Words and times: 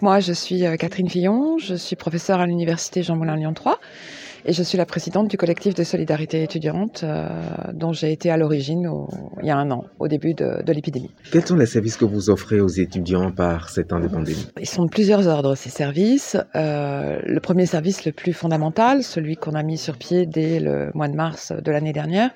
Moi, 0.00 0.20
je 0.20 0.32
suis 0.32 0.64
euh, 0.64 0.76
Catherine 0.76 1.08
Fillon, 1.08 1.58
je 1.58 1.74
suis 1.74 1.96
professeure 1.96 2.38
à 2.38 2.46
l'université 2.46 3.02
Jean 3.02 3.16
Moulin 3.16 3.34
Lyon 3.34 3.52
3 3.52 3.80
et 4.48 4.54
je 4.54 4.62
suis 4.62 4.78
la 4.78 4.86
présidente 4.86 5.28
du 5.28 5.36
collectif 5.36 5.74
de 5.74 5.84
solidarité 5.84 6.42
étudiante 6.42 7.02
euh, 7.04 7.28
dont 7.74 7.92
j'ai 7.92 8.12
été 8.12 8.30
à 8.30 8.38
l'origine 8.38 8.90
il 9.42 9.46
y 9.46 9.50
a 9.50 9.56
un 9.58 9.70
an, 9.70 9.84
au 9.98 10.08
début 10.08 10.32
de, 10.32 10.62
de 10.64 10.72
l'épidémie. 10.72 11.10
Quels 11.30 11.44
sont 11.44 11.56
les 11.56 11.66
services 11.66 11.98
que 11.98 12.06
vous 12.06 12.30
offrez 12.30 12.58
aux 12.58 12.68
étudiants 12.68 13.30
par 13.30 13.68
ces 13.68 13.84
temps 13.84 14.00
de 14.00 14.08
pandémie 14.08 14.48
Ils 14.58 14.66
sont 14.66 14.84
de 14.84 14.88
plusieurs 14.88 15.26
ordres, 15.26 15.54
ces 15.54 15.68
services. 15.68 16.38
Euh, 16.56 17.18
le 17.26 17.40
premier 17.40 17.66
service, 17.66 18.06
le 18.06 18.12
plus 18.12 18.32
fondamental, 18.32 19.02
celui 19.02 19.36
qu'on 19.36 19.52
a 19.52 19.62
mis 19.62 19.76
sur 19.76 19.98
pied 19.98 20.24
dès 20.24 20.60
le 20.60 20.90
mois 20.94 21.08
de 21.08 21.14
mars 21.14 21.52
de 21.52 21.70
l'année 21.70 21.92
dernière, 21.92 22.30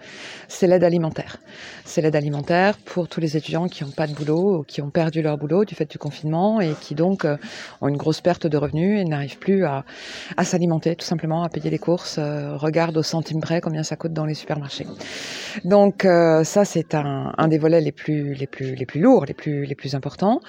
c'est 0.48 0.66
l'aide 0.66 0.84
alimentaire. 0.84 1.38
C'est 1.86 2.02
l'aide 2.02 2.14
alimentaire 2.14 2.76
pour 2.76 3.08
tous 3.08 3.20
les 3.20 3.38
étudiants 3.38 3.68
qui 3.68 3.84
n'ont 3.84 3.90
pas 3.90 4.06
de 4.06 4.12
boulot 4.12 4.58
ou 4.58 4.62
qui 4.64 4.82
ont 4.82 4.90
perdu 4.90 5.22
leur 5.22 5.38
boulot 5.38 5.64
du 5.64 5.74
fait 5.74 5.90
du 5.90 5.96
confinement 5.96 6.60
et 6.60 6.74
qui 6.79 6.94
donc 6.94 7.24
euh, 7.24 7.38
ont 7.80 7.88
une 7.88 7.96
grosse 7.96 8.20
perte 8.20 8.46
de 8.46 8.58
revenus 8.58 9.00
et 9.00 9.04
n'arrivent 9.04 9.38
plus 9.38 9.64
à, 9.64 9.86
à 10.36 10.44
s'alimenter, 10.44 10.94
tout 10.94 11.07
simplement, 11.07 11.43
à 11.43 11.49
payer 11.49 11.71
les 11.71 11.79
euh, 12.18 12.56
regarde 12.56 12.96
au 12.96 13.02
centime 13.02 13.40
près 13.40 13.61
combien 13.61 13.82
ça 13.82 13.96
coûte 13.96 14.12
dans 14.12 14.24
les 14.24 14.34
supermarchés. 14.34 14.86
Donc 15.64 16.04
euh, 16.04 16.44
ça 16.44 16.64
c'est 16.64 16.94
un, 16.94 17.48
des 17.48 17.58
volets 17.58 17.80
les 17.80 17.93
plus 17.93 18.34
les 18.34 18.46
plus 18.46 18.74
les 18.74 18.86
plus 18.86 19.00
lourds, 19.00 19.24
les 19.24 19.34
plus 19.34 19.64
les 19.64 19.74
plus 19.74 19.94
importants. 19.94 20.40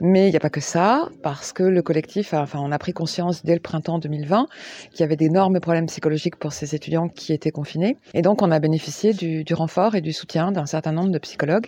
Mais 0.00 0.28
il 0.28 0.30
n'y 0.30 0.36
a 0.36 0.40
pas 0.40 0.50
que 0.50 0.60
ça 0.60 1.08
parce 1.22 1.52
que 1.52 1.62
le 1.62 1.82
collectif, 1.82 2.34
enfin 2.34 2.60
on 2.62 2.72
a 2.72 2.78
pris 2.78 2.92
conscience 2.92 3.44
dès 3.44 3.54
le 3.54 3.60
printemps 3.60 3.98
2020 3.98 4.46
qu'il 4.90 5.00
y 5.00 5.02
avait 5.02 5.16
d'énormes 5.16 5.60
problèmes 5.60 5.86
psychologiques 5.86 6.36
pour 6.36 6.52
ces 6.52 6.74
étudiants 6.74 7.08
qui 7.08 7.32
étaient 7.32 7.50
confinés 7.50 7.96
et 8.14 8.22
donc 8.22 8.42
on 8.42 8.50
a 8.50 8.58
bénéficié 8.58 9.12
du, 9.12 9.44
renfort 9.54 9.94
et 9.94 10.00
du 10.00 10.12
soutien 10.12 10.52
d'un 10.52 10.66
certain 10.66 10.92
nombre 10.92 11.10
de 11.10 11.18
psychologues 11.18 11.66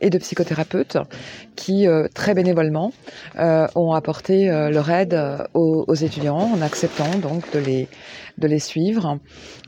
et 0.00 0.10
de 0.10 0.18
psychothérapeutes 0.18 0.98
qui 1.56 1.86
euh, 1.88 2.06
très 2.14 2.34
bénévolement 2.34 2.92
ont 3.36 3.92
apporté 3.92 4.46
leur 4.46 4.90
aide 4.90 5.20
aux 5.54 5.94
étudiants 5.94 6.50
en 6.54 6.62
acceptant 6.62 7.18
donc 7.18 7.50
de 7.52 7.58
les 7.58 7.88
de 8.38 8.48
les 8.48 8.58
suivre, 8.58 9.18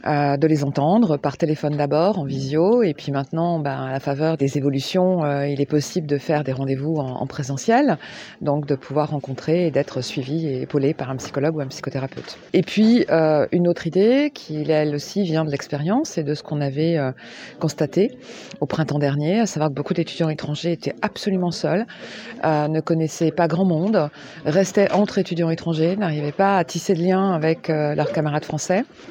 euh, 0.06 0.36
de 0.36 0.46
les 0.46 0.64
entendre 0.64 1.16
par 1.16 1.36
téléphone 1.36 1.76
d'abord, 1.76 2.18
en 2.18 2.24
visio, 2.24 2.82
et 2.82 2.94
puis 2.94 3.12
maintenant, 3.12 3.60
ben, 3.60 3.86
à 3.86 3.92
la 3.92 4.00
faveur 4.00 4.36
des 4.36 4.58
évolutions, 4.58 5.24
euh, 5.24 5.46
il 5.46 5.60
est 5.60 5.70
possible 5.70 6.06
de 6.06 6.18
faire 6.18 6.42
des 6.42 6.52
rendez-vous 6.52 6.96
en, 6.96 7.20
en, 7.20 7.26
présentiel, 7.26 7.98
donc 8.40 8.66
de 8.66 8.74
pouvoir 8.74 9.10
rencontrer 9.10 9.66
et 9.66 9.70
d'être 9.70 10.00
suivi 10.00 10.46
et 10.46 10.62
épaulé 10.62 10.94
par 10.94 11.10
un 11.10 11.16
psychologue 11.16 11.56
ou 11.56 11.60
un 11.60 11.68
psychothérapeute. 11.68 12.38
Et 12.52 12.62
puis, 12.62 13.04
euh, 13.10 13.46
une 13.52 13.68
autre 13.68 13.86
idée 13.86 14.30
qui, 14.34 14.68
elle 14.68 14.94
aussi, 14.94 15.22
vient 15.22 15.44
de 15.44 15.50
l'expérience 15.50 16.18
et 16.18 16.24
de 16.24 16.34
ce 16.34 16.42
qu'on 16.42 16.60
avait 16.60 16.98
constaté 17.60 18.10
au 18.60 18.66
printemps 18.66 18.98
dernier, 18.98 19.40
à 19.40 19.46
savoir 19.46 19.70
que 19.70 19.74
beaucoup 19.74 19.94
d'étudiants 19.94 20.28
étrangers 20.28 20.72
étaient 20.72 20.94
absolument 21.02 21.50
seuls, 21.50 21.86
ne 22.44 22.80
connaissaient 22.80 23.30
pas 23.30 23.48
grand 23.48 23.64
monde, 23.64 24.08
restaient 24.44 24.90
entre 24.92 25.18
étudiants 25.18 25.50
étrangers, 25.50 25.96
n'arrivaient 25.96 26.32
pas 26.32 26.58
à 26.58 26.64
tisser 26.64 26.94
de 26.94 27.02
liens 27.02 27.32
avec 27.32 27.68
leurs 27.68 28.12
camarades 28.12 28.44
français 28.44 28.55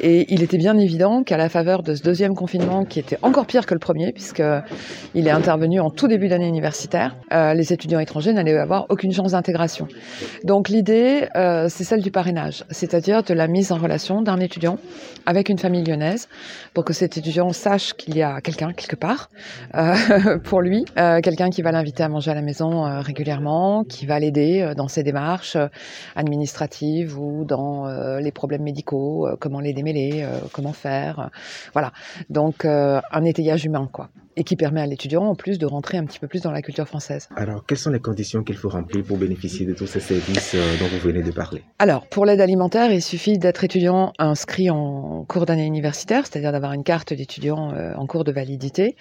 Et 0.02 0.26
il 0.34 0.44
était 0.44 0.58
bien 0.58 0.78
évident 0.78 1.24
qu'à 1.24 1.38
la 1.38 1.50
faveur 1.50 1.84
de 1.84 1.96
ce 1.96 2.04
deuxième 2.04 2.34
confinement, 2.34 2.86
qui 2.86 3.00
était 3.00 3.18
encore 3.22 3.46
pire 3.46 3.66
que 3.66 3.74
le 3.74 3.80
premier, 3.80 4.12
puisqu'il 4.12 5.28
est 5.28 5.32
intervenu 5.32 5.80
en 5.80 5.90
tout 5.90 6.08
début 6.08 6.28
d'année 6.28 6.48
universitaire, 6.48 7.16
euh, 7.34 7.54
les 7.54 7.74
étudiants 7.74 8.00
étrangers 8.00 8.34
n'allaient 8.34 8.58
avoir 8.58 8.86
aucune 8.90 9.12
chance 9.12 9.32
d'intégration. 9.32 9.88
Donc 10.44 10.70
l'idée, 10.70 11.28
euh, 11.36 11.68
c'est 11.70 11.84
celle 11.84 12.02
du 12.02 12.12
parrainage, 12.12 12.64
c'est-à-dire 12.70 13.24
de 13.24 13.34
la 13.34 13.48
mise 13.48 13.72
en 13.72 13.78
relation 13.78 14.22
d'un 14.22 14.40
étudiant 14.40 14.78
avec 15.26 15.50
une 15.50 15.58
famille 15.58 15.84
lyonnaise, 15.84 16.28
pour 16.74 16.86
que 16.86 16.94
cet 16.94 17.18
étudiant 17.18 17.50
sache 17.52 17.94
qu'il 17.94 18.16
y 18.16 18.22
a 18.22 18.42
quelqu'un 18.42 18.74
quelque 18.74 18.96
part 18.96 19.30
euh, 19.76 20.38
pour 20.44 20.62
lui, 20.62 20.86
euh, 20.98 21.20
quelqu'un 21.22 21.50
qui 21.50 21.62
va 21.62 21.72
l'inviter 21.72 22.04
à 22.04 22.10
manger 22.10 22.32
à 22.32 22.36
la 22.36 22.42
maison 22.42 22.86
euh, 22.86 23.00
régulièrement, 23.02 23.84
qui 23.84 24.06
va 24.06 24.20
l'aider 24.20 24.62
euh, 24.62 24.74
dans 24.74 24.88
ses 24.88 25.04
démarches 25.04 25.58
administratives 26.16 27.18
ou 27.20 27.46
dans 27.46 27.86
les 28.20 28.32
problèmes 28.32 28.64
médicaux 28.64 29.28
comment 29.36 29.60
les 29.60 29.74
démêler, 29.74 30.24
euh, 30.24 30.40
comment 30.52 30.74
faire. 30.74 31.30
voilà. 31.74 31.92
Donc 32.30 32.66
euh, 32.66 33.02
un 33.12 33.24
étayage 33.24 33.66
humain, 33.66 33.90
quoi 33.92 34.10
et 34.38 34.44
qui 34.44 34.56
permet 34.56 34.82
à 34.82 34.86
l'étudiant 34.86 35.24
en 35.24 35.36
plus 35.36 35.58
de 35.58 35.66
rentrer 35.66 35.98
un 35.98 36.06
petit 36.06 36.20
peu 36.20 36.28
plus 36.28 36.42
dans 36.42 36.52
la 36.52 36.62
culture 36.62 36.88
française. 36.88 37.30
Alors, 37.36 37.66
quelles 37.66 37.78
sont 37.78 37.92
les 37.92 38.00
conditions 38.00 38.44
qu'il 38.44 38.58
faut 38.58 38.70
remplir 38.70 39.04
pour 39.04 39.18
bénéficier 39.18 39.66
de 39.66 39.74
tous 39.74 39.88
ces 39.88 40.00
services 40.00 40.56
euh, 40.56 40.78
dont 40.80 40.88
vous 40.88 41.00
venez 41.00 41.24
de 41.24 41.32
parler? 41.32 41.64
Alors, 41.80 42.08
pour 42.08 42.26
l'aide 42.26 42.42
alimentaire, 42.42 42.92
il 42.92 43.02
suffit 43.02 43.38
d'être 43.38 43.64
étudiant 43.64 44.14
inscrit 44.20 44.70
en 44.70 45.26
cours 45.28 45.46
d'année 45.46 45.66
universitaire, 45.66 46.26
c'est-à-dire 46.26 46.52
d'avoir 46.52 46.74
une 46.74 46.84
carte 46.84 47.14
d'étudiant 47.14 47.74
euh, 47.74 47.94
en 47.96 48.06
cours 48.08 48.24
de 48.24 48.32
validité, 48.32 48.96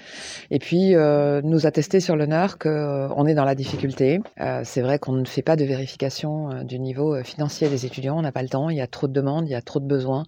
et 0.50 0.58
puis 0.58 0.94
euh, 0.94 1.40
nous 1.42 1.66
attester 1.66 2.00
sur 2.00 2.16
l'honneur 2.16 2.58
qu'on 2.58 3.26
est 3.26 3.34
dans 3.34 3.44
la 3.44 3.54
difficulté. 3.54 4.20
Euh, 4.40 4.62
c'est 4.64 4.82
vrai 4.82 4.98
qu'on 4.98 5.12
ne 5.12 5.24
fait 5.24 5.42
pas 5.42 5.56
de 5.56 5.64
vérification 5.64 6.64
du 6.64 6.78
niveau 6.78 7.22
financier 7.22 7.68
des 7.68 7.86
étudiants, 7.86 8.18
on 8.18 8.22
n'a 8.22 8.32
pas 8.32 8.42
le 8.42 8.48
temps, 8.48 8.70
il 8.70 8.76
y 8.76 8.80
a 8.80 8.86
trop 8.86 9.08
de 9.08 9.12
demandes, 9.12 9.48
il 9.48 9.52
y 9.52 9.56
a 9.56 9.62
trop 9.62 9.80
de 9.80 9.86
besoins. 9.86 10.24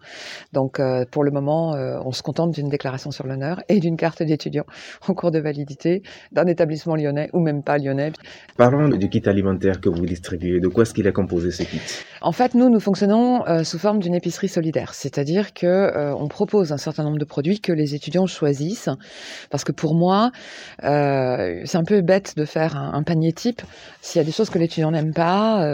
Donc, 0.53 0.81
pour 1.11 1.25
le 1.25 1.31
moment, 1.31 1.73
on 2.05 2.13
se 2.13 2.23
contente 2.23 2.53
d'une 2.53 2.69
déclaration 2.69 3.11
sur 3.11 3.27
l'honneur 3.27 3.61
et 3.69 3.81
d'une 3.81 3.97
carte 3.97 4.23
d'étudiant 4.23 4.65
en 5.09 5.15
cours 5.15 5.31
de 5.31 5.39
validité 5.39 6.03
d'un 6.33 6.47
établissement 6.47 6.97
lyonnais 6.97 7.31
ou 7.33 7.41
même 7.41 7.63
pas 7.63 7.79
lyonnais. 7.79 8.13
Parlons 8.57 8.89
du 8.89 9.09
kit 9.09 9.23
alimentaire 9.27 9.81
que 9.81 9.89
vous 9.89 10.07
distribuez. 10.07 10.61
De 10.61 10.69
quoi 10.69 10.83
est-ce 10.83 10.95
qu'il 10.95 11.07
est 11.07 11.13
composé 11.13 11.51
ce 11.51 11.63
kit 11.63 11.81
En 12.23 12.33
fait, 12.33 12.55
nous, 12.55 12.71
nous 12.71 12.81
fonctionnons 12.81 13.47
euh, 13.47 13.65
sous 13.65 13.79
forme 13.79 13.99
d'une 13.99 14.15
épicerie 14.15 14.49
solidaire, 14.49 14.95
c'est-à-dire 14.95 15.53
que 15.53 15.67
euh, 15.67 16.15
on 16.15 16.29
propose 16.29 16.73
un 16.73 16.77
certain 16.77 17.05
nombre 17.05 17.19
de 17.19 17.25
produits 17.25 17.61
que 17.61 17.73
les 17.73 17.95
étudiants 17.95 18.27
choisissent, 18.27 18.89
parce 19.51 19.65
que 19.65 19.73
pour 19.73 19.95
moi, 19.95 20.31
euh, 20.85 21.61
c'est 21.65 21.79
un 21.79 21.85
peu 21.85 22.01
bête 22.03 22.35
de 22.37 22.45
faire 22.45 22.77
un, 22.77 22.95
un 22.95 23.03
panier 23.03 23.33
type. 23.33 23.63
S'il 24.01 24.21
y 24.21 24.23
a 24.23 24.25
des 24.25 24.33
choses 24.33 24.51
que 24.51 24.59
l'étudiant 24.59 24.91
n'aime 24.91 25.13
pas, 25.13 25.67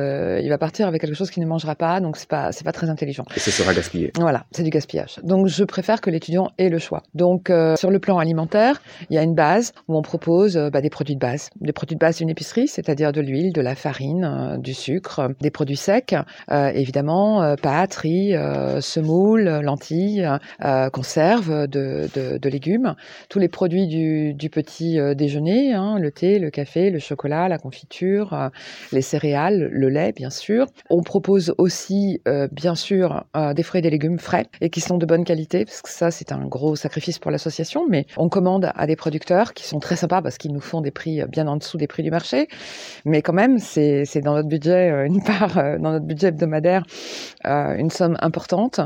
il 0.43 0.49
va 0.49 0.59
partir 0.59 0.89
avec 0.89 1.01
quelque 1.01 1.15
chose 1.15 1.31
qu'il 1.31 1.43
ne 1.43 1.49
mangera 1.49 1.75
pas, 1.75 2.01
donc 2.01 2.17
c'est 2.17 2.29
pas 2.29 2.53
c'est 2.53 2.65
pas 2.65 2.73
très 2.73 2.89
intelligent. 2.89 3.25
Et 3.37 3.41
ce 3.41 3.51
sera 3.51 3.75
gaspillé. 3.75 4.13
Voilà, 4.19 4.45
c'est 4.53 4.63
du 4.63 4.71
gaspillage. 4.71 5.21
Donc 5.23 5.47
je 5.47 5.65
préfère 5.65 6.01
que 6.01 6.11
l'étudiant 6.11 6.49
ait 6.59 6.69
le 6.69 6.79
choix. 6.79 7.03
Donc 7.15 7.53
sur 7.77 7.91
le 7.91 7.99
plan 7.99 8.19
alimentaire, 8.19 8.81
il 9.13 9.17
y 9.17 9.19
a 9.19 9.23
une 9.23 9.35
base 9.35 9.75
où 9.89 9.97
on 9.99 10.01
propose 10.01 10.57
euh, 10.57 10.71
bah, 10.71 10.81
des 10.81 10.89
produits 10.89 11.17
de 11.17 11.21
base, 11.21 11.51
des 11.61 11.75
produits 11.75 11.97
de 11.97 12.01
base 12.01 12.17
d'une 12.17 12.31
épicerie, 12.31 12.67
c'est-à-dire 12.67 13.13
de 13.13 13.21
l'huile, 13.21 13.53
de 13.53 13.61
la 13.61 13.75
farine, 13.75 14.25
euh, 14.25 14.57
du 14.57 14.73
sucre, 14.73 15.29
des 15.43 15.51
produits 15.51 15.77
secs, 15.77 16.15
euh, 16.51 16.71
évidemment 16.71 17.43
euh, 17.43 17.55
pâtes, 17.57 17.95
riz, 17.97 18.35
euh, 18.35 18.81
semoule, 18.81 19.61
lentilles, 19.63 20.27
euh, 20.65 20.89
conserves 20.89 21.69
de, 21.69 22.09
légumes, 22.49 22.95
tous 23.29 23.39
les 23.39 23.49
produits 23.49 23.87
du, 23.87 24.49
petit 24.51 24.99
euh, 24.99 25.15
déjeuner, 25.15 25.75
hein, 25.75 25.99
le 25.99 26.11
thé, 26.11 26.39
le 26.39 26.49
café, 26.49 26.89
le 26.89 26.99
chocolat, 26.99 27.49
la 27.49 27.59
confiture, 27.59 28.33
euh, 28.33 28.49
les 28.93 29.03
céréales, 29.03 29.69
le 29.71 29.91
lait, 29.91 30.13
bien 30.13 30.31
sûr. 30.31 30.65
On 30.89 31.03
propose 31.03 31.55
aussi, 31.59 32.23
bien 32.51 32.75
sûr, 32.75 33.25
des 33.55 33.63
fruits 33.63 33.81
et 33.81 33.83
des 33.83 33.91
légumes 33.91 34.19
frais 34.19 34.47
et 34.63 34.71
qui 34.71 34.81
sont 34.81 34.97
de 34.97 35.05
bonne 35.05 35.25
qualité, 35.25 35.67
parce 35.67 35.83
que 35.83 35.91
ça 35.91 36.11
c'est 36.11 36.33
un 36.33 36.47
gros 36.47 36.77
sacrifice 36.77 37.19
pour 37.19 37.31
l'association, 37.31 37.85
mais 37.89 38.07
on 38.17 38.29
commande 38.29 38.71
à 38.75 38.87
des 38.87 38.97
producteurs 39.03 39.53
qui 39.53 39.67
sont 39.67 39.81
très 39.81 39.97
sympas 39.97 40.23
parce 40.23 40.39
qu'ils 40.39 40.53
nous 40.53 40.61
font 40.61 40.81
des 40.81 40.93
prix 40.93 41.23
bien 41.29 41.49
en 41.49 41.57
dessous 41.57 41.77
des 41.77 41.89
prix 41.89 42.05
du 42.05 42.13
marché. 42.13 42.47
Mais 43.05 43.21
quand 43.21 43.33
même, 43.33 43.59
c'est 43.59 44.21
dans 44.21 44.35
notre 44.35 44.49
budget, 44.49 44.93
euh, 44.93 45.07
une 45.07 45.21
part, 45.25 45.59
euh, 45.59 45.77
dans 45.77 45.91
notre 45.91 46.07
budget 46.07 46.29
hebdomadaire, 46.29 46.85
euh, 47.45 47.75
une 47.75 47.91
somme 47.91 48.17
importante. 48.21 48.79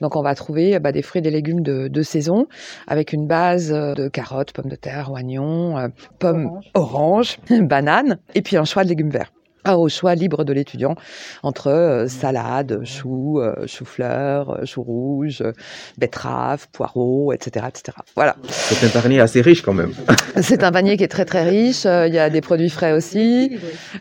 Donc 0.00 0.14
on 0.14 0.22
va 0.22 0.36
trouver 0.36 0.78
bah, 0.78 0.92
des 0.92 1.02
fruits 1.02 1.18
et 1.18 1.22
des 1.22 1.32
légumes 1.32 1.62
de, 1.62 1.88
de, 1.88 2.02
saison 2.02 2.46
avec 2.86 3.12
une 3.12 3.26
base 3.26 3.70
de 3.70 4.06
carottes, 4.06 4.52
pommes 4.52 4.70
de 4.70 4.76
terre, 4.76 5.10
oignons, 5.10 5.90
pommes 6.20 6.60
oranges, 6.74 7.38
orange, 7.40 7.40
bananes 7.68 8.18
et 8.36 8.42
puis 8.42 8.56
un 8.56 8.64
choix 8.64 8.84
de 8.84 8.90
légumes 8.90 9.10
verts 9.10 9.33
au 9.72 9.88
choix 9.88 10.14
libre 10.14 10.44
de 10.44 10.52
l'étudiant 10.52 10.94
entre 11.42 11.68
euh, 11.68 12.06
salade, 12.06 12.80
choux, 12.84 13.40
euh, 13.40 13.66
chou-fleur, 13.66 14.50
euh, 14.50 14.64
choux 14.66 14.82
rouges, 14.82 15.42
betteraves, 15.98 16.66
poireaux, 16.72 17.32
etc., 17.32 17.66
etc. 17.68 17.96
Voilà. 18.14 18.36
C'est 18.48 18.84
un 18.84 19.00
panier 19.00 19.20
assez 19.20 19.40
riche 19.40 19.62
quand 19.62 19.72
même. 19.72 19.92
C'est 20.40 20.62
un 20.62 20.72
panier 20.72 20.96
qui 20.96 21.04
est 21.04 21.08
très 21.08 21.24
très 21.24 21.44
riche. 21.44 21.84
Il 21.84 22.12
y 22.12 22.18
a 22.18 22.28
des 22.28 22.40
produits 22.40 22.68
frais 22.68 22.92
aussi. 22.92 23.58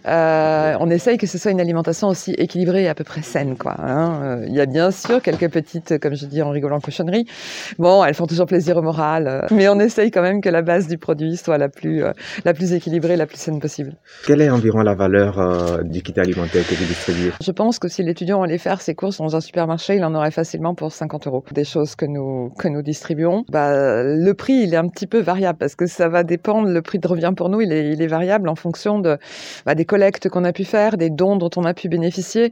Euh, 0.07 0.75
on 0.79 0.90
essaye 0.90 1.18
que 1.18 1.28
ce 1.28 1.38
soit 1.38 1.51
une 1.51 1.62
alimentation 1.62 2.07
aussi 2.07 2.31
équilibrée 2.31 2.84
et 2.84 2.88
à 2.90 2.95
peu 2.95 3.03
près 3.03 3.22
saine, 3.22 3.56
quoi. 3.56 3.75
Hein. 3.80 4.42
Il 4.48 4.54
y 4.54 4.59
a 4.59 4.66
bien 4.66 4.92
sûr 4.92 5.21
quelques 5.21 5.50
petites, 5.50 6.00
comme 6.00 6.16
je 6.16 6.25
dis 6.25 6.42
en 6.42 6.50
rigolant, 6.50 6.80
cochonneries. 6.80 7.25
Bon, 7.77 8.04
elles 8.04 8.16
font 8.16 8.27
toujours 8.27 8.48
plaisir 8.48 8.77
au 8.77 8.81
moral, 8.81 9.48
mais 9.51 9.68
on 9.69 9.80
essaye 9.80 10.12
quand 10.12 10.21
même 10.21 10.42
que 10.42 10.50
la 10.50 10.62
base 10.62 10.88
du 10.88 10.98
produit 10.98 11.38
soit 11.38 11.57
la 11.57 11.69
plus 11.69 12.04
la 12.45 12.54
plus 12.54 12.74
équilibrée, 12.74 13.16
la 13.16 13.27
plus 13.27 13.38
saine 13.38 13.59
possible. 13.59 13.94
Quelle 14.25 14.42
est 14.42 14.50
environ 14.50 14.81
la 14.81 14.95
valeur 14.95 15.39
du 15.84 16.02
kit 16.02 16.14
alimentaire 16.20 16.66
que 16.68 16.76
vous 16.76 16.86
distribuez 16.86 17.32
Je 17.42 17.52
pense 17.52 17.80
que 17.80 17.88
si 17.88 18.04
l'étudiant 18.04 18.42
allait 18.42 18.58
faire 18.58 18.82
ses 18.82 18.96
courses 18.96 19.18
dans 19.18 19.36
un 19.36 19.42
supermarché, 19.42 19.96
il 19.96 20.04
en 20.04 20.16
aurait 20.16 20.32
facilement 20.32 20.76
pour 20.76 20.92
50 20.92 21.28
euros. 21.28 21.44
Des 21.52 21.64
choses 21.64 21.96
que 21.96 22.06
nous, 22.06 22.52
que 22.58 22.68
nous 22.68 22.82
distribuons, 22.82 23.46
bah, 23.50 24.04
le 24.04 24.34
prix, 24.34 24.54
il 24.54 24.74
est 24.74 24.78
un 24.78 24.88
petit 24.88 25.08
peu 25.08 25.20
variable 25.20 25.58
parce 25.60 25.76
que 25.76 25.86
ça 25.86 26.10
va 26.10 26.24
dépendre, 26.24 26.68
le 26.68 26.82
prix 26.82 27.00
de 27.00 27.08
revient 27.08 27.34
pour 27.36 27.50
nous, 27.50 27.62
il 27.62 27.72
est, 27.72 28.08
variable 28.08 28.50
en 28.50 28.56
fonction 28.56 29.00
de, 29.00 29.18
bah, 29.66 29.76
des 29.76 29.86
collectes 29.86 30.30
qu'on 30.30 30.44
a 30.44 30.52
pu 30.52 30.66
faire, 30.66 30.98
des 30.98 31.10
dons 31.10 31.38
dont 31.38 31.50
on 31.56 31.64
a 31.64 31.74
pu 31.74 31.88
bénéficier. 31.88 32.52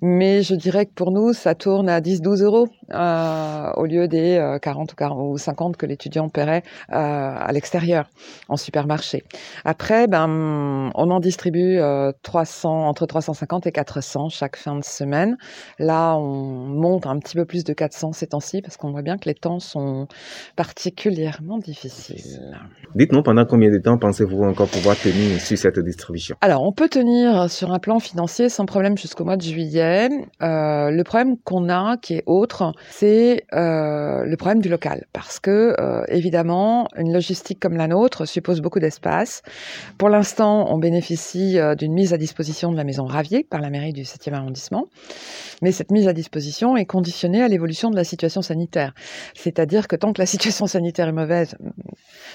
Mais 0.00 0.42
je 0.42 0.54
dirais 0.54 0.86
que 0.86 0.92
pour 0.94 1.10
nous, 1.10 1.32
ça 1.32 1.54
tourne 1.54 1.88
à 1.88 2.00
10-12 2.00 2.44
euros 2.44 2.68
euh, 2.92 3.72
au 3.76 3.84
lieu 3.84 4.06
des 4.08 4.36
euh, 4.36 4.58
40 4.58 4.92
ou, 4.92 4.96
40 4.96 5.18
ou 5.32 5.38
50 5.38 5.76
que 5.76 5.86
l'étudiant 5.86 6.28
paierait 6.28 6.62
euh, 6.90 6.94
à 6.94 7.50
l'extérieur, 7.52 8.08
en 8.48 8.56
supermarché. 8.56 9.24
Après, 9.64 10.06
ben, 10.06 10.90
on 10.94 11.10
en 11.10 11.20
distribue 11.20 11.78
euh, 11.78 12.12
3 12.22 12.41
300, 12.42 12.88
entre 12.88 13.06
350 13.06 13.66
et 13.66 13.72
400 13.72 14.28
chaque 14.28 14.56
fin 14.56 14.76
de 14.76 14.84
semaine. 14.84 15.36
Là, 15.78 16.16
on 16.16 16.66
monte 16.66 17.06
un 17.06 17.18
petit 17.18 17.36
peu 17.36 17.44
plus 17.44 17.62
de 17.64 17.72
400 17.72 18.12
ces 18.12 18.26
temps-ci 18.28 18.62
parce 18.62 18.76
qu'on 18.76 18.90
voit 18.90 19.02
bien 19.02 19.16
que 19.16 19.28
les 19.28 19.34
temps 19.34 19.60
sont 19.60 20.08
particulièrement 20.56 21.58
difficiles. 21.58 22.50
Dites-nous, 22.94 23.22
pendant 23.22 23.44
combien 23.44 23.70
de 23.70 23.78
temps 23.78 23.96
pensez-vous 23.98 24.42
encore 24.42 24.68
pouvoir 24.68 24.96
tenir 24.96 25.40
sur 25.40 25.56
cette 25.56 25.78
distribution? 25.78 26.36
Alors, 26.40 26.62
on 26.64 26.72
peut 26.72 26.88
tenir 26.88 27.48
sur 27.48 27.72
un 27.72 27.78
plan 27.78 28.00
financier 28.00 28.48
sans 28.48 28.66
problème 28.66 28.98
jusqu'au 28.98 29.24
mois 29.24 29.36
de 29.36 29.42
juillet. 29.42 30.08
Euh, 30.42 30.90
le 30.90 31.02
problème 31.04 31.36
qu'on 31.44 31.68
a, 31.68 31.96
qui 31.96 32.14
est 32.14 32.24
autre, 32.26 32.72
c'est 32.90 33.44
euh, 33.52 34.24
le 34.24 34.36
problème 34.36 34.60
du 34.60 34.68
local. 34.68 35.04
Parce 35.12 35.38
que, 35.38 35.74
euh, 35.80 36.02
évidemment, 36.08 36.88
une 36.96 37.12
logistique 37.12 37.60
comme 37.60 37.76
la 37.76 37.86
nôtre 37.86 38.26
suppose 38.26 38.60
beaucoup 38.60 38.80
d'espace. 38.80 39.42
Pour 39.96 40.08
l'instant, 40.08 40.66
on 40.68 40.78
bénéficie 40.78 41.58
euh, 41.58 41.74
d'une 41.74 41.92
mise 41.92 42.12
à 42.12 42.16
disposition 42.16 42.31
de 42.36 42.76
la 42.76 42.84
maison 42.84 43.04
Ravier 43.04 43.44
par 43.44 43.60
la 43.60 43.70
mairie 43.70 43.92
du 43.92 44.02
7e 44.02 44.34
arrondissement. 44.34 44.86
Mais 45.62 45.72
cette 45.72 45.90
mise 45.90 46.08
à 46.08 46.12
disposition 46.12 46.76
est 46.76 46.86
conditionnée 46.86 47.42
à 47.42 47.48
l'évolution 47.48 47.90
de 47.90 47.96
la 47.96 48.04
situation 48.04 48.42
sanitaire. 48.42 48.94
C'est-à-dire 49.34 49.86
que 49.88 49.96
tant 49.96 50.12
que 50.12 50.20
la 50.20 50.26
situation 50.32 50.66
sanitaire 50.66 51.08
est 51.08 51.12
mauvaise, 51.12 51.56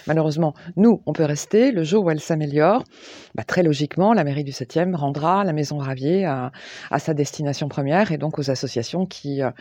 malheureusement, 0.08 0.54
nous, 0.76 1.02
on 1.06 1.14
peut 1.14 1.26
rester. 1.26 1.72
Le 1.72 1.84
jour 1.84 2.06
où 2.06 2.10
elle 2.10 2.20
s'améliore, 2.20 2.84
bah, 3.36 3.44
très 3.44 3.64
logiquement, 3.64 4.14
la 4.14 4.24
mairie 4.24 4.44
du 4.44 4.52
7e 4.52 4.96
rendra 4.96 5.44
la 5.44 5.54
maison 5.54 5.78
Ravier 5.78 6.26
à, 6.26 6.52
sa 7.00 7.14
destination 7.14 7.68
première 7.68 8.12
et 8.12 8.18
donc 8.18 8.40
aux 8.40 8.50
associations 8.50 9.06
qui, 9.06 9.42
euh, 9.44 9.52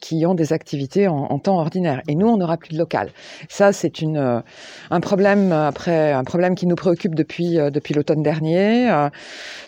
qui 0.00 0.24
ont 0.26 0.34
des 0.34 0.52
activités 0.52 1.08
en, 1.08 1.38
temps 1.38 1.58
ordinaire. 1.58 2.02
Et 2.08 2.14
nous, 2.14 2.28
on 2.28 2.36
n'aura 2.36 2.56
plus 2.56 2.72
de 2.72 2.78
local. 2.78 3.10
Ça, 3.48 3.72
c'est 3.72 4.02
euh, 4.02 4.40
un 4.90 5.00
problème 5.00 5.52
après, 5.52 6.12
un 6.12 6.24
problème 6.24 6.54
qui 6.54 6.66
nous 6.66 6.76
préoccupe 6.76 7.14
depuis, 7.14 7.58
euh, 7.58 7.70
depuis 7.70 7.94
l'automne 7.94 8.22
dernier. 8.22 8.88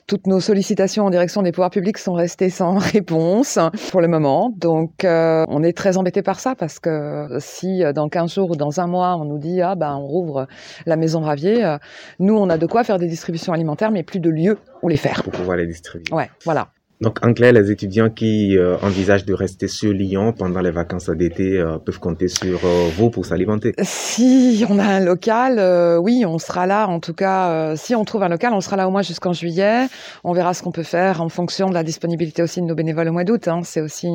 Toutes 0.09 0.27
nos 0.27 0.41
sollicitations 0.41 1.05
en 1.05 1.11
direction 1.11 1.43
des 1.43 1.53
pouvoirs 1.53 1.71
publics 1.71 1.99
sont 1.99 2.15
restées 2.15 2.49
sans 2.49 2.79
réponse 2.79 3.59
pour 3.91 4.01
le 4.01 4.09
moment. 4.09 4.51
Donc, 4.57 5.05
euh, 5.05 5.45
on 5.49 5.63
est 5.63 5.77
très 5.77 5.99
embêté 5.99 6.23
par 6.23 6.41
ça 6.41 6.55
parce 6.55 6.79
que 6.81 7.27
si 7.41 7.83
dans 7.95 8.09
15 8.09 8.33
jours 8.33 8.51
ou 8.53 8.57
dans 8.57 8.81
un 8.81 8.87
mois, 8.87 9.17
on 9.17 9.27
nous 9.27 9.39
dit, 9.39 9.61
ah 9.61 9.75
ben, 9.75 9.95
on 9.95 10.07
rouvre 10.07 10.49
la 10.87 10.97
maison 10.97 11.21
Ravier, 11.21 11.77
nous, 12.21 12.35
on 12.35 12.49
a 12.49 12.57
de 12.57 12.67
quoi 12.67 12.85
faire 12.85 12.99
des 12.99 13.07
distributions 13.07 13.53
alimentaires, 13.53 13.91
mais 13.91 14.03
plus 14.03 14.19
de 14.19 14.31
lieu 14.31 14.59
où 14.83 14.89
les 14.89 14.97
faire. 14.97 15.23
Pour 15.23 15.33
pouvoir 15.33 15.59
les 15.59 15.67
distribuer. 15.67 16.11
Ouais, 16.11 16.31
voilà. 16.45 16.69
Donc, 17.01 17.25
en 17.25 17.33
clair, 17.33 17.53
les 17.53 17.71
étudiants 17.71 18.11
qui 18.11 18.59
euh, 18.59 18.77
envisagent 18.83 19.25
de 19.25 19.33
rester 19.33 19.69
sur 19.69 19.93
Lyon 19.93 20.33
pendant 20.37 20.61
les 20.61 20.73
vacances 20.73 21.09
d'été 21.11 21.57
euh, 21.57 21.79
peuvent 21.79 22.01
compter 22.01 22.27
sur 22.27 22.59
euh, 22.65 22.89
vous 22.97 23.09
pour 23.09 23.25
s'alimenter. 23.25 23.73
Si 23.83 24.65
on 24.69 24.81
a 24.81 24.85
un 24.85 25.01
local, 25.01 25.61
oui, 26.01 26.25
on 26.27 26.39
sera 26.39 26.67
là. 26.67 26.89
En 26.89 26.99
tout 26.99 27.15
cas, 27.15 27.77
si 27.77 27.95
on 27.95 28.05
trouve 28.05 28.25
un 28.25 28.29
local, 28.29 28.53
on 28.53 28.61
sera 28.61 28.75
là 28.75 28.89
au 28.89 28.91
moins 28.91 29.03
jusqu'en 29.03 29.33
juillet. 29.33 29.87
On 30.25 30.33
verra 30.33 30.55
ce 30.55 30.63
qu'on 30.65 30.73
peut 30.73 30.83
faire 30.83 31.23
en 31.23 31.29
fonction 31.29 31.69
de 31.69 31.75
la 31.75 31.85
disponibilité 31.85 32.43
aussi 32.43 32.61
de 32.61 32.67
nos 32.67 32.75
bénévoles 32.75 33.09
au 33.09 33.13
mois 33.13 33.25
d'août. 33.25 33.47
Hein. 33.47 33.61
C'est 33.63 33.81
aussi 33.81 34.09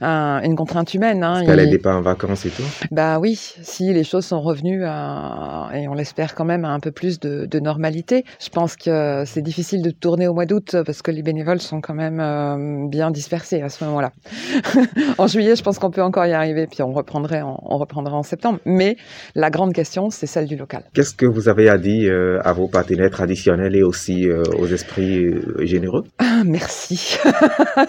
un, 0.00 0.42
une 0.42 0.56
contrainte 0.56 0.92
humaine. 0.92 1.24
Hein. 1.24 1.42
Parce 1.44 1.56
qu'elle 1.56 1.70
n'est 1.70 1.78
pas 1.78 1.96
en 1.96 2.02
vacances 2.02 2.44
et 2.44 2.50
tout 2.50 2.62
Bah 2.90 3.18
oui, 3.18 3.36
si 3.62 3.92
les 3.94 4.04
choses 4.04 4.26
sont 4.26 4.42
revenues 4.42 4.84
à, 4.84 5.70
et 5.74 5.88
on 5.88 5.94
l'espère 5.94 6.34
quand 6.34 6.44
même 6.44 6.66
à 6.66 6.70
un 6.70 6.80
peu 6.80 6.90
plus 6.90 7.18
de, 7.18 7.46
de 7.46 7.60
normalité. 7.60 8.24
Je 8.40 8.50
pense 8.50 8.76
que 8.76 9.24
c'est 9.26 9.42
difficile 9.42 9.82
de 9.82 9.90
tourner 9.90 10.28
au 10.28 10.34
mois 10.34 10.46
d'août 10.46 10.76
parce 10.84 11.00
que 11.00 11.10
les 11.10 11.22
bénévoles 11.22 11.60
sont 11.60 11.80
quand 11.80 11.93
même 11.94 12.20
euh, 12.20 12.88
bien 12.88 13.10
dispersés 13.10 13.62
à 13.62 13.68
ce 13.68 13.84
moment-là. 13.84 14.12
en 15.18 15.26
juillet, 15.26 15.56
je 15.56 15.62
pense 15.62 15.78
qu'on 15.78 15.90
peut 15.90 16.02
encore 16.02 16.26
y 16.26 16.32
arriver, 16.32 16.66
puis 16.66 16.82
on 16.82 16.92
reprendrait, 16.92 17.42
en, 17.42 17.58
on 17.64 17.78
reprendrait 17.78 18.14
en 18.14 18.22
septembre. 18.22 18.58
Mais 18.66 18.96
la 19.34 19.50
grande 19.50 19.72
question, 19.72 20.10
c'est 20.10 20.26
celle 20.26 20.46
du 20.46 20.56
local. 20.56 20.84
Qu'est-ce 20.94 21.14
que 21.14 21.26
vous 21.26 21.48
avez 21.48 21.68
à 21.68 21.78
dire 21.78 22.12
euh, 22.12 22.40
à 22.44 22.52
vos 22.52 22.68
partenaires 22.68 23.10
traditionnels 23.10 23.76
et 23.76 23.82
aussi 23.82 24.28
euh, 24.28 24.42
aux 24.58 24.66
esprits 24.66 25.32
généreux? 25.60 26.04
Merci. 26.44 27.18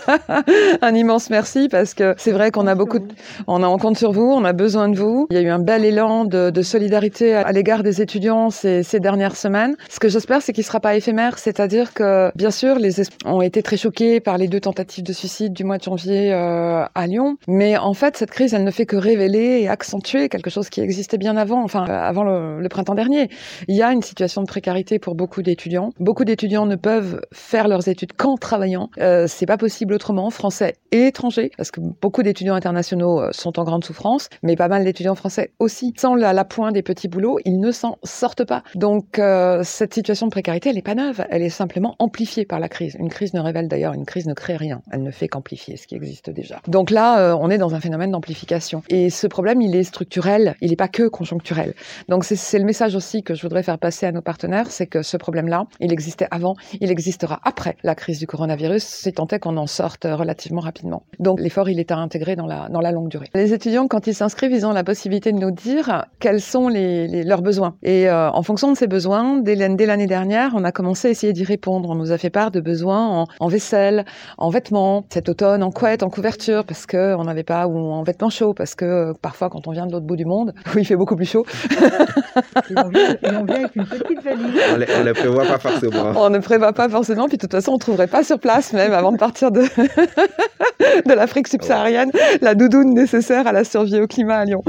un 0.82 0.94
immense 0.94 1.30
merci 1.30 1.68
parce 1.70 1.94
que 1.94 2.14
c'est 2.18 2.32
vrai 2.32 2.52
qu'on 2.52 2.68
a 2.68 2.76
beaucoup, 2.76 3.00
de... 3.00 3.08
on 3.48 3.64
a 3.64 3.68
en 3.68 3.78
compte 3.78 3.98
sur 3.98 4.12
vous, 4.12 4.32
on 4.32 4.44
a 4.46 4.54
besoin 4.54 4.90
de 4.90 4.98
vous. 4.98 5.28
Il 5.32 5.38
y 5.38 5.40
a 5.40 5.42
eu 5.42 5.50
un 5.50 5.60
bel 5.60 5.86
élan 5.86 6.26
de, 6.26 6.50
de 6.50 6.62
solidarité 6.62 7.34
à, 7.34 7.52
l'égard 7.52 7.84
des 7.84 8.02
étudiants 8.02 8.50
ces, 8.50 8.84
ces, 8.84 9.00
dernières 9.00 9.36
semaines. 9.36 9.76
Ce 9.90 10.00
que 10.00 10.10
j'espère, 10.10 10.42
c'est 10.42 10.54
qu'il 10.54 10.64
ne 10.64 10.68
sera 10.68 10.80
pas 10.80 10.96
éphémère, 10.96 11.40
c'est-à-dire 11.40 11.94
que 11.94 12.32
bien 12.36 12.52
sûr, 12.52 12.78
les 12.78 13.02
ont 13.26 13.42
été 13.42 13.64
très 13.64 13.78
choqués 13.78 14.20
par 14.20 14.38
les 14.38 14.48
deux 14.48 14.60
tentatives 14.60 15.04
de 15.04 15.14
suicide 15.14 15.54
du 15.54 15.64
mois 15.64 15.78
de 15.78 15.84
janvier 15.84 16.34
euh, 16.34 16.84
à 16.94 17.08
Lyon. 17.08 17.38
Mais 17.48 17.78
en 17.78 17.94
fait, 17.94 18.18
cette 18.18 18.32
crise, 18.32 18.54
elle 18.54 18.64
ne 18.64 18.72
fait 18.72 18.86
que 18.86 18.96
révéler 18.96 19.62
et 19.62 19.70
accentuer 19.70 20.30
quelque 20.30 20.50
chose 20.50 20.70
qui 20.70 20.82
existait 20.82 21.18
bien 21.18 21.38
avant, 21.38 21.64
enfin 21.64 21.84
avant 21.86 22.24
le, 22.24 22.60
le 22.60 22.70
printemps 22.70 22.96
dernier. 22.96 23.30
Il 23.68 23.76
y 23.76 23.82
a 23.82 23.92
une 23.92 24.02
situation 24.02 24.42
de 24.42 24.48
précarité 24.48 25.00
pour 25.00 25.16
beaucoup 25.16 25.42
d'étudiants. 25.42 25.92
Beaucoup 26.00 26.26
d'étudiants 26.26 26.66
ne 26.66 26.76
peuvent 26.76 27.22
faire 27.34 27.68
leurs 27.68 27.88
études 27.88 28.14
qu'en 28.14 28.35
travaillant. 28.38 28.90
Euh, 29.00 29.26
c'est 29.28 29.46
pas 29.46 29.58
possible 29.58 29.94
autrement, 29.94 30.30
français 30.30 30.76
et 30.92 31.08
étrangers, 31.08 31.52
parce 31.58 31.72
que 31.72 31.80
beaucoup 31.80 32.24
d'étudiants 32.24 32.56
internationaux 32.56 33.22
euh, 33.22 33.30
sont 33.32 33.60
en 33.60 33.64
grande 33.64 33.84
souffrance, 33.84 34.30
mais 34.44 34.56
pas 34.56 34.68
mal 34.68 34.84
d'étudiants 34.84 35.16
français 35.16 35.52
aussi. 35.60 35.94
Sans 35.98 36.16
la, 36.16 36.34
la 36.34 36.46
pointe 36.46 36.74
des 36.74 36.84
petits 36.84 37.08
boulots, 37.08 37.40
ils 37.46 37.60
ne 37.60 37.72
s'en 37.72 37.98
sortent 38.04 38.46
pas. 38.46 38.64
Donc 38.76 39.20
euh, 39.20 39.62
cette 39.64 39.94
situation 39.94 40.28
de 40.28 40.32
précarité, 40.32 40.70
elle 40.70 40.76
n'est 40.76 40.82
pas 40.82 40.96
neuve, 40.96 41.26
elle 41.30 41.42
est 41.42 41.50
simplement 41.50 41.96
amplifiée 42.00 42.46
par 42.46 42.60
la 42.60 42.70
crise. 42.70 42.96
Une 43.00 43.10
crise 43.10 43.34
ne 43.34 43.40
révèle 43.40 43.68
d'ailleurs 43.68 43.94
une 43.94 44.06
crise 44.06 44.26
ne 44.28 44.34
crée 44.34 44.56
rien, 44.56 44.82
elle 44.92 45.04
ne 45.04 45.12
fait 45.12 45.28
qu'amplifier 45.28 45.78
ce 45.78 45.88
qui 45.88 45.96
existe 45.96 46.30
déjà. 46.30 46.62
Donc 46.68 46.92
là, 46.92 47.20
euh, 47.20 47.38
on 47.40 47.50
est 47.50 47.58
dans 47.58 47.76
un 47.76 47.80
phénomène 47.80 48.12
d'amplification. 48.12 48.84
Et 48.90 49.10
ce 49.10 49.28
problème, 49.28 49.62
il 49.62 49.76
est 49.76 49.84
structurel, 49.84 50.56
il 50.62 50.70
n'est 50.70 50.76
pas 50.76 50.88
que 50.88 51.08
conjoncturel. 51.08 51.74
Donc 52.10 52.24
c'est 52.24 52.60
le 52.60 52.66
message 52.66 52.96
aussi 52.96 53.24
que 53.24 53.34
je 53.34 53.42
voudrais 53.42 53.64
faire 53.64 53.80
passer 53.80 54.06
à 54.06 54.12
nos 54.12 54.22
partenaires, 54.22 54.72
c'est 54.72 54.88
que 54.88 55.02
ce 55.02 55.18
problème-là, 55.18 55.66
il 55.80 55.92
existait 55.92 56.28
avant, 56.32 56.56
il 56.80 56.92
existera 56.92 57.40
après 57.44 57.78
la 57.84 57.96
crise 57.96 58.20
du 58.20 58.25
coronavirus, 58.26 58.84
c'est 58.84 59.14
tant 59.14 59.28
est 59.28 59.40
qu'on 59.40 59.58
en 59.58 59.68
sorte 59.68 60.06
relativement 60.10 60.62
rapidement. 60.62 61.04
Donc 61.20 61.40
l'effort, 61.40 61.70
il 61.70 61.80
est 61.80 61.92
à 61.92 61.98
intégrer 61.98 62.36
dans 62.36 62.48
la, 62.48 62.68
dans 62.70 62.82
la 62.82 62.92
longue 62.92 63.10
durée. 63.10 63.30
Les 63.34 63.54
étudiants, 63.54 63.88
quand 63.88 64.08
ils 64.08 64.16
s'inscrivent, 64.16 64.52
ils 64.52 64.66
ont 64.66 64.72
la 64.72 64.84
possibilité 64.84 65.32
de 65.32 65.38
nous 65.38 65.52
dire 65.52 66.06
quels 66.20 66.42
sont 66.42 66.68
les, 66.68 67.08
les, 67.08 67.24
leurs 67.24 67.42
besoins. 67.42 67.76
Et 67.84 68.10
euh, 68.10 68.30
en 68.32 68.44
fonction 68.44 68.72
de 68.72 68.78
ces 68.78 68.88
besoins, 68.88 69.40
dès 69.40 69.56
l'année 69.56 70.08
dernière, 70.08 70.52
on 70.56 70.64
a 70.64 70.72
commencé 70.72 71.08
à 71.08 71.12
essayer 71.12 71.34
d'y 71.34 71.44
répondre. 71.44 71.90
On 71.90 71.96
nous 71.96 72.12
a 72.12 72.18
fait 72.18 72.30
part 72.30 72.52
de 72.52 72.60
besoins 72.60 73.08
en, 73.08 73.26
en 73.40 73.48
vaisselle, 73.48 74.06
en 74.38 74.50
vêtements, 74.50 75.06
cet 75.10 75.30
automne 75.30 75.64
en 75.64 75.72
couette, 75.72 76.04
en 76.04 76.10
couverture, 76.10 76.66
parce 76.66 76.86
que 76.86 77.16
on 77.16 77.24
n'avait 77.24 77.44
pas, 77.44 77.68
ou 77.68 77.78
en 77.78 78.04
vêtements 78.04 78.30
chauds, 78.30 78.54
parce 78.54 78.76
que 78.76 78.86
euh, 78.86 79.14
parfois 79.22 79.50
quand 79.50 79.68
on 79.68 79.72
vient 79.72 79.88
de 79.88 79.92
l'autre 79.92 80.06
bout 80.06 80.16
du 80.16 80.26
monde, 80.26 80.54
où 80.76 80.78
il 80.78 80.86
fait 80.86 80.96
beaucoup 80.96 81.16
plus 81.16 81.26
chaud. 81.30 81.46
et, 81.70 82.74
on 82.78 82.90
vient, 82.90 83.12
et 83.12 83.36
on 83.36 83.46
vient 83.46 83.56
avec 83.56 83.76
une 83.76 83.86
petite 83.86 84.24
valise. 84.24 84.62
On 84.74 84.78
ne 84.78 85.04
le 85.04 85.14
prévoit 85.14 85.46
pas 85.46 85.60
forcément. 85.60 86.12
On 86.16 86.30
ne 86.30 86.40
prévoit 86.40 86.74
pas 86.74 86.90
forcément, 86.90 87.28
puis 87.28 87.38
de 87.38 87.42
toute 87.42 87.52
façon 87.52 87.74
on 87.74 87.78
trouverait 87.78 88.08
pas 88.08 88.15
sur 88.24 88.40
place 88.40 88.74
même 88.74 88.94
avant 88.94 89.12
de 89.12 89.18
partir 89.18 89.52
de, 89.52 89.62
de 91.06 91.14
l'Afrique 91.14 91.48
subsaharienne 91.48 92.12
la 92.42 92.56
doudoune 92.56 92.94
nécessaire 92.94 93.48
à 93.48 93.52
la 93.52 93.64
survie 93.64 94.00
au 94.00 94.08
climat 94.08 94.38
à 94.38 94.46
Lyon. 94.46 94.62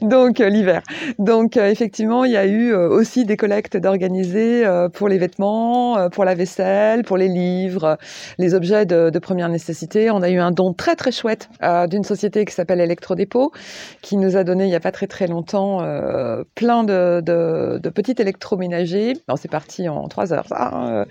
Donc 0.00 0.40
euh, 0.40 0.48
l'hiver. 0.48 0.82
Donc 1.18 1.56
euh, 1.56 1.68
effectivement, 1.68 2.24
il 2.24 2.32
y 2.32 2.36
a 2.36 2.46
eu 2.46 2.72
euh, 2.72 2.88
aussi 2.88 3.24
des 3.24 3.36
collectes 3.36 3.76
d'organiser 3.76 4.64
pour 4.92 5.08
les 5.08 5.18
vêtements, 5.18 6.08
pour 6.10 6.24
la 6.24 6.34
vaisselle, 6.34 7.02
pour 7.02 7.16
les 7.16 7.28
livres, 7.28 7.98
les 8.38 8.54
objets 8.54 8.86
de, 8.86 9.10
de, 9.10 9.18
première 9.18 9.48
nécessité. 9.48 10.10
On 10.10 10.22
a 10.22 10.30
eu 10.30 10.38
un 10.38 10.50
don 10.50 10.72
très 10.72 10.96
très 10.96 11.12
chouette 11.12 11.48
d'une 11.88 12.04
société 12.04 12.44
qui 12.44 12.54
s'appelle 12.54 12.80
Electrodépôt, 12.80 13.52
qui 14.02 14.16
nous 14.16 14.36
a 14.36 14.44
donné 14.44 14.64
il 14.64 14.68
n'y 14.68 14.76
a 14.76 14.80
pas 14.80 14.92
très 14.92 15.06
très 15.06 15.26
longtemps 15.26 15.78
plein 16.54 16.84
de, 16.84 17.20
de, 17.24 17.78
de, 17.78 17.90
petits 17.90 18.14
électroménagers. 18.18 19.14
C'est 19.36 19.50
parti 19.50 19.88
en 19.88 20.08
trois 20.08 20.32
heures, 20.32 20.46
ça. 20.48 20.70
Hein, 20.72 21.06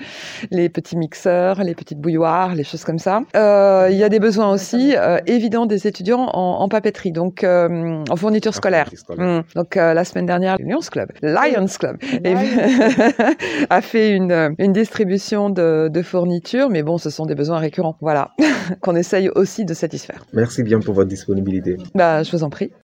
les 0.49 0.69
petits 0.69 0.97
mixeurs, 0.97 1.63
les 1.63 1.75
petites 1.81 1.99
bouilloires, 1.99 2.55
les 2.55 2.63
choses 2.63 2.83
comme 2.83 2.99
ça. 2.99 3.21
il 3.33 3.97
y 3.97 4.03
a 4.03 4.09
des 4.09 4.19
besoins 4.19 4.51
aussi 4.51 4.95
évidents 5.25 5.65
des 5.65 5.87
étudiants 5.87 6.29
en, 6.33 6.61
en 6.61 6.69
papeterie, 6.69 7.11
donc 7.11 7.43
en 7.43 8.15
fourniture 8.15 8.53
scolaire. 8.53 8.89
Mmh. 9.09 9.39
Donc 9.55 9.75
la 9.75 10.03
semaine 10.03 10.25
dernière, 10.25 10.57
Lions 10.59 10.79
Club, 10.91 11.11
Lions 11.21 11.65
Club, 11.79 11.97
a 13.69 13.81
fait 13.81 14.11
une, 14.11 14.55
une 14.57 14.73
distribution 14.73 15.49
de, 15.49 15.89
de 15.91 16.01
fournitures, 16.01 16.69
mais 16.69 16.83
bon, 16.83 16.97
ce 16.97 17.09
sont 17.09 17.25
des 17.25 17.35
besoins 17.35 17.59
récurrents, 17.59 17.97
voilà, 18.01 18.31
qu'on 18.81 18.95
essaye 18.95 19.29
aussi 19.29 19.65
de 19.65 19.73
satisfaire. 19.73 20.25
Merci 20.33 20.63
bien 20.63 20.79
pour 20.79 20.93
votre 20.93 21.09
disponibilité. 21.09 21.77
Bah, 21.95 22.23
je 22.23 22.31
vous 22.31 22.43
en 22.43 22.49
prie. 22.49 22.71